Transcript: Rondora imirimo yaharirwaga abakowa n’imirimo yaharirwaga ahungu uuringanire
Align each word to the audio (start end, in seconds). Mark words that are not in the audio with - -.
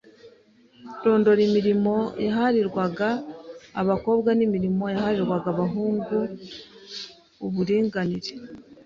Rondora 1.03 1.41
imirimo 1.49 1.95
yaharirwaga 2.25 3.09
abakowa 3.81 4.31
n’imirimo 4.37 4.83
yaharirwaga 4.93 5.49
ahungu 5.65 6.17
uuringanire 7.45 8.33